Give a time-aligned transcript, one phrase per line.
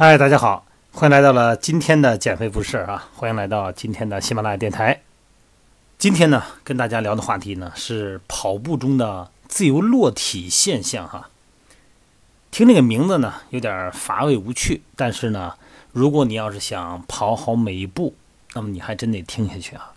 [0.00, 3.08] 嗨，大家好，欢迎来到了今天的减肥不是啊！
[3.16, 5.02] 欢迎来到今天的喜马拉雅电台。
[5.98, 11.30] 今天呢，跟大家聊的话题呢是跑步中的自由落体现象哈。
[12.52, 15.54] 听这个名字呢，有点乏味无趣，但是呢，
[15.90, 18.14] 如果你要是想跑好每一步，
[18.54, 19.94] 那么你还真得听下去啊。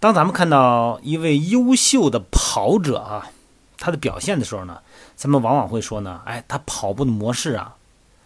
[0.00, 3.30] 当咱们看到一位优秀的跑者啊，
[3.78, 4.80] 他的表现的时候呢，
[5.14, 7.76] 咱们往往会说呢，哎，他跑步的模式啊。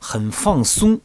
[0.00, 1.00] 很放松，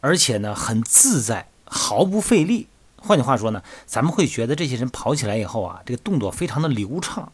[0.00, 2.66] 而且呢很自在，毫不费力。
[2.98, 7.32] 换句话说呢，咱们会觉得这些人跑起来以后啊，这个动作非常的流畅。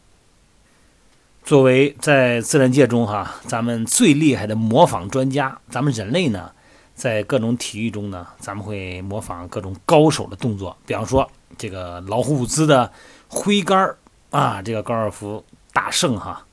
[1.43, 6.51] 作为在自然界中哈，咱们最厉害的模仿专家，咱们人类呢，
[6.95, 10.77] 在各种体育中呢，咱们会模仿各种高手的动作。
[10.85, 12.91] 比方说这个老虎伍兹的
[13.27, 13.97] 挥杆儿
[14.29, 16.45] 啊，这个高尔夫大圣哈。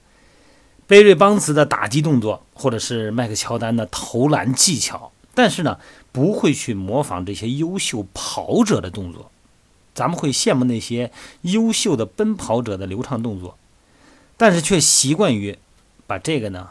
[0.91, 5.79] 贝瑞邦茨的打击动作，或者是麦克乔丹的投篮技巧，但是呢，
[6.11, 9.31] 不会去模仿这些优秀跑者的动作。
[9.95, 13.57] 咱们会羡慕那些优秀的奔跑者的流畅动作，
[14.37, 15.57] 但是却习惯于
[16.09, 16.71] 把这个呢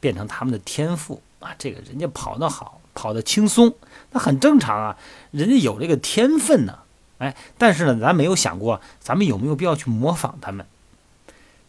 [0.00, 1.54] 变成他们的天赋啊。
[1.56, 3.72] 这个人家跑得好，跑得轻松，
[4.10, 4.96] 那很正常啊，
[5.30, 6.80] 人家有这个天分呢。
[7.18, 10.66] 哎，但是呢，咱没有想过，咱们有没有必要去模仿他们？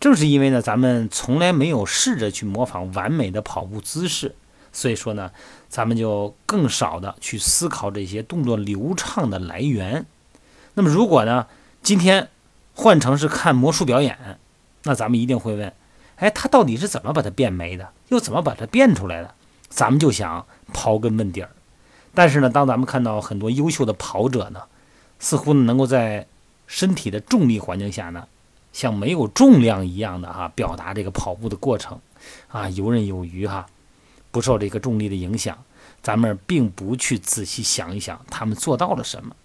[0.04, 4.36] 正是因为呢，咱们从来没有试着去模仿完美的跑步姿势，
[4.74, 5.32] 所以说呢，
[5.70, 10.06] 咱们就更少的去思考这些动作流畅的来源。
[10.74, 11.48] 那么，如果呢，
[11.82, 12.28] 今天
[12.74, 14.38] 换成是看魔术表演，
[14.84, 15.72] 那咱们一定会问：
[16.18, 17.88] 哎，他到底是怎么把它变没的？
[18.10, 19.34] 又怎么把它变出来的？
[19.70, 21.50] 咱们就想刨根问底儿。
[22.14, 24.64] 但是呢，当咱们看到很多优秀的跑者呢，
[25.20, 26.28] 似乎能够在
[26.68, 28.28] 身体的重力环境下呢。
[28.74, 32.00] 像没有重量一样的哈，表达这个跑步的过程，
[32.50, 33.68] 啊，游刃有余哈，
[34.32, 35.58] 不受这个重力的影响。
[36.02, 39.36] 咱们并不去仔细想一想，他们做到了什么。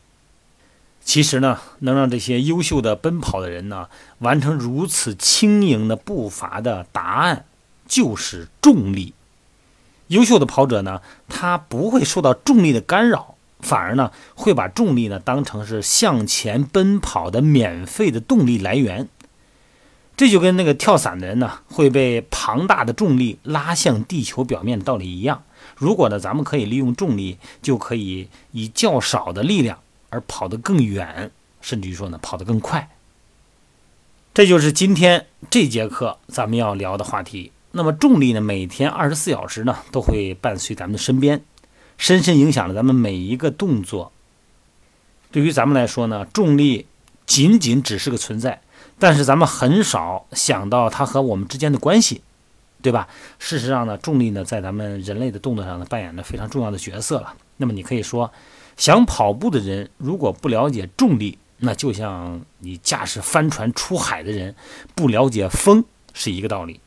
[1.04, 3.88] 其实呢，能让这些优秀的奔跑的人呢，
[4.18, 7.44] 完成如此轻盈的步伐的答案，
[7.86, 9.14] 就是重力。
[10.08, 19.08] 优秀的跑者呢，他不会受到重力的干扰，反而呢，会把重力呢当成是向前奔跑的免费的动力来源。
[20.18, 25.44] 这就跟那个跳伞的人呢会被庞大的重力拉向地球表面的道理一样。
[25.76, 29.78] 如果呢，咱们可以利用重力，就可以以较少的力量
[30.10, 31.30] 而跑得更远，
[31.60, 32.90] 甚至于说呢，跑得更快。
[34.34, 37.52] 这就是今天这节课咱们要聊的话题。
[37.70, 41.44] 那么重力呢，每天二十四小时呢都会伴随咱们的身边，
[41.96, 44.10] 深深影响了咱们每一个动作。
[45.30, 46.86] 对于咱们来说呢，重力
[47.24, 48.62] 仅仅只是个存在。
[48.98, 52.22] 但是咱们很少想到它和我们之间的关系，
[52.82, 53.08] 对吧？
[53.38, 57.34] 事实上呢，重力呢在咱们人类的动作上呢扮演着非常重要的角色了。
[57.58, 58.32] 那么你可以说，
[58.76, 64.54] 想跑步的人如果不了解重力，那就像你驾驶帆船出海的人
[64.94, 66.80] 不了解风是一个道理。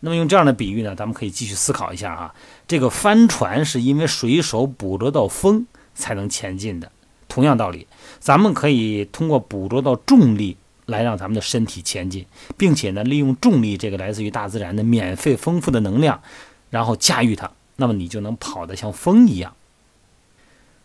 [0.00, 2.34] 那么用这样的比喻呢，咱们可以继续思考一下啊，
[2.66, 6.90] 这个帆船是因为水手捕捉到风才能前进的。
[7.28, 7.86] 同样道理，
[8.20, 10.56] 咱们可以通过捕捉到重力。
[10.86, 16.22] 来让咱们的身体前进，并且呢，利用重力这个来自于大自然的免费丰富的能量，
[16.70, 19.54] 然后驾驭它，那么你就能跑得像风一样。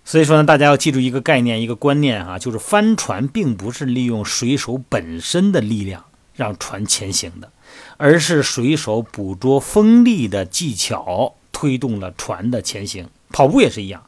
[0.05, 7.51] 所以说呢，大家要记住一个概念，一个观念啊，就是帆船并不是利用水手本身的力量让船前行的，
[7.97, 13.09] 而是水手捕捉风力的技巧推动了船的前行。
[13.31, 14.05] 跑步也是一样，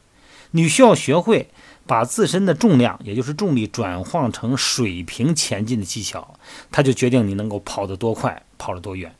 [0.52, 1.48] 你需要学会。
[1.86, 6.38] 把自身的重量，也就是重力转换成水平前进的技巧，
[6.70, 9.14] 它就决定你能够跑得多快，跑得多远。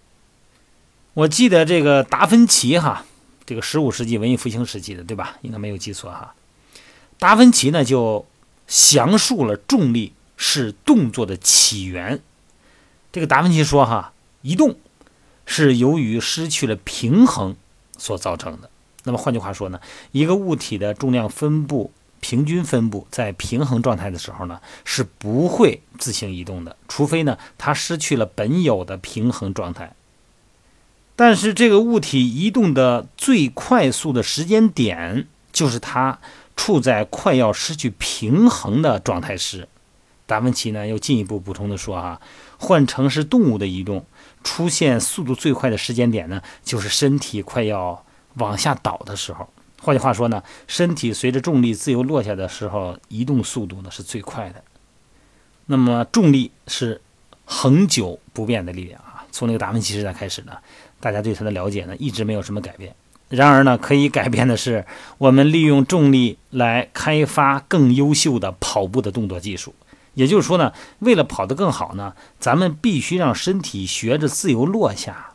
[1.15, 3.05] 我记得这个达芬奇哈，
[3.45, 5.37] 这个十五世纪文艺复兴时期的，对吧？
[5.43, 6.34] 应该没有记错哈。
[7.19, 8.25] 达芬奇呢就
[8.67, 12.21] 详述了重力是动作的起源。
[13.10, 14.77] 这个达芬奇说哈，移动
[15.45, 17.57] 是由于失去了平衡
[17.98, 18.71] 所造成的。
[19.04, 19.81] 那么换句话说呢，
[20.13, 21.91] 一个物体的重量分布。
[22.22, 29.95] 平均分布在平衡状态的时候呢，是不会自行移动的，除非呢它失去了本有的平衡状态。
[31.16, 36.21] 但是这个物体移动的最快速的时间点，就是它
[36.57, 39.69] 处在快要失去平衡的状态时。
[40.24, 42.21] 达芬奇呢又进一步补充的说：“啊，
[42.57, 44.07] 换成是动物的移动，
[44.45, 48.04] 出现速度最快的时间点呢，就是身体快要
[48.34, 49.48] 往下倒的时候。”
[49.84, 54.63] 换句话说呢，身体随着重力自由落下的时候，移动速度呢是最快的。
[55.67, 57.01] 那么重力是
[57.45, 60.53] 恒久不变的力量啊，从那个达芬奇时代开始呢，
[61.01, 62.95] 大家对它的了解呢一直没有什么改变。
[63.29, 64.84] 然而呢，可以改变的是，
[65.19, 69.75] 我们利用重力来开发更优秀的跑步的动作技术。
[70.15, 75.32] 也就是说呢，为了跑得更好呢，咱们必须让身体学着自由落下。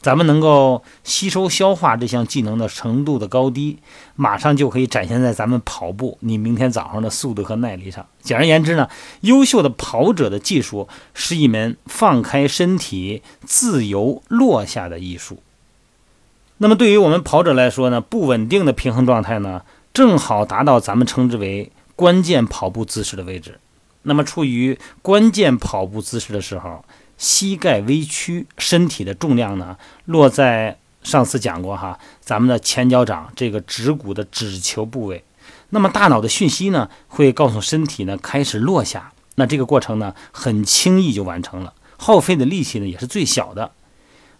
[0.00, 3.76] 咱们能够吸收消化这项技能的程度的高低，
[4.16, 8.06] 马上就可以展现在咱们跑步你明天早上的速度和耐力上。
[8.22, 8.88] 简而言之呢，
[9.20, 15.42] 优秀的跑者的技术是一门放开身体自由落下的艺术。
[16.56, 19.62] 那么对于我们跑者来说呢，不稳定的平衡状态呢，
[19.92, 23.60] 正好达到咱们称之为关键跑步姿势的位置。
[24.04, 26.82] 那么处于关键跑步姿势的时候。
[27.20, 29.76] 膝盖微屈，身体的重量呢
[30.06, 35.22] 落在上次讲过哈，咱们的前脚掌这个指骨的指球部位。
[35.68, 43.70] 那么大脑的讯息呢会告诉身体呢开始落下，那这个过程呢很轻易就完成了，耗费的力气呢也是最小的。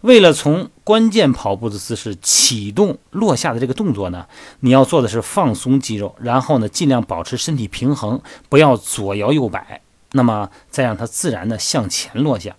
[0.01, 4.25] 为了从关键跑步的姿势启动落下的这个动作呢，
[4.61, 8.19] 你要做的是放松肌肉，然后呢尽量保持身体平衡，
[8.49, 9.81] 不要左摇右摆，
[10.13, 12.55] 那么再让它自然的向前落下。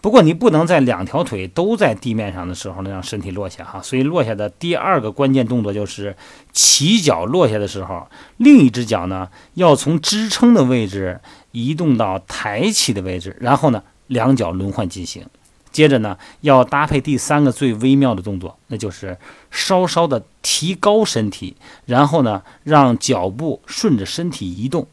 [0.00, 6.16] 不过你不能在两条腿都在地面上的时候呢让身体落下哈，所以落下的第二个关键动作就是
[6.52, 8.06] 起脚落下的时候，
[8.36, 15.26] 另一只脚呢要从支撑的位置移动到抬起的位置，然后呢两脚轮换进行。
[15.72, 19.18] 接着呢要搭配第三个最微妙的动作，那就是
[19.50, 21.56] 稍稍的提高身体，
[21.86, 24.86] 然后呢让脚步顺着身体移动。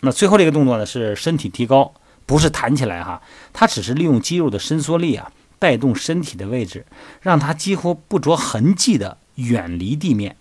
[0.00, 1.92] 那最后这个动作呢是身体提高。
[2.26, 3.20] 不是弹起来哈，
[3.52, 6.86] 它只是利用肌肉的伸缩力啊，带动身体的位置，
[7.20, 10.36] 让它几乎不着痕迹的远离地面。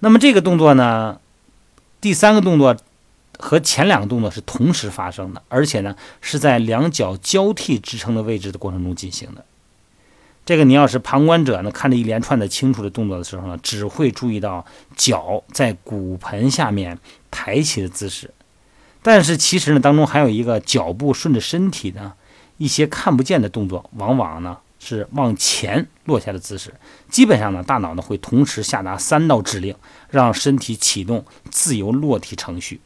[0.00, 1.20] 那么这个动作呢，
[2.00, 2.76] 第三个动作
[3.38, 9.44] 和前两个动作是同时发生的，而且呢是在两脚交替支撑的位置的过程中进行的。
[10.44, 14.66] 这个你要是旁观者呢，看着一连串的清楚的动作的时候呢，只会注意到
[14.96, 16.98] 脚在骨盆下面
[17.30, 18.28] 抬起的姿势。
[19.02, 22.12] 但是其实呢，当中还有一个脚步顺着身体呢，
[22.56, 26.72] 一些看不见的动作，往往呢是往前落下的姿势。
[27.08, 29.74] 基本上呢，大脑呢会同时下达三道指令，
[30.08, 32.80] 让身体启动自由落体程序。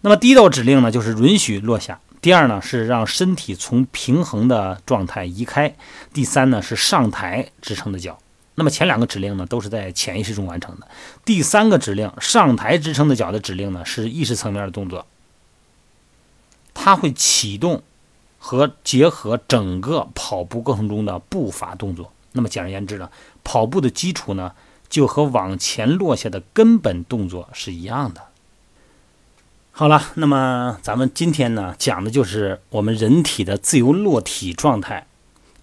[0.00, 5.74] 那么第一道指令呢，就是允许落下；第二呢，是让身体从平衡的状态移开；
[6.12, 8.18] 第三呢，是上抬支撑的脚。
[8.56, 10.86] 那么前两个指令呢，都是在潜意识中完成的。
[11.24, 15.06] 第三个指令上抬支撑的脚的指令呢，是意识层面的动作，
[16.72, 17.82] 它会启动
[18.38, 22.12] 和结合整个跑步过程中的步伐动作。
[22.30, 23.10] 那么简而言之呢，
[23.42, 24.52] 跑步的基础呢，
[24.88, 28.22] 就和往前落下的根本动作是一样的。
[29.72, 35.08] 好了，那么咱们今天呢，讲的就是我们人体的自由落体状态，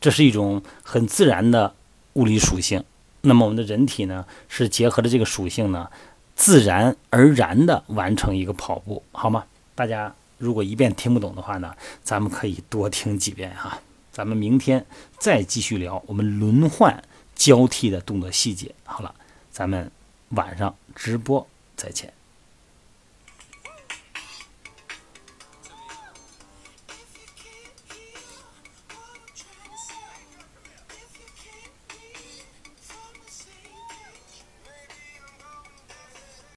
[0.02, 1.76] 这是一种很自然的。
[2.14, 2.84] 物理属性，
[3.22, 5.90] 那么我们的人体呢，是结合着这个属性呢，
[6.36, 9.46] 自然而然的完成一个跑步，好吗？
[9.76, 13.80] 大家如果一遍听不懂的话呢，咱们可以多听几遍哈。
[14.12, 14.86] 咱们明天
[15.18, 17.02] 再继续聊我们轮换
[17.34, 18.76] 交替的动作细节。
[18.84, 19.16] 好了，
[19.50, 19.90] 咱们
[20.30, 21.48] 晚上直播
[21.78, 22.12] 再见。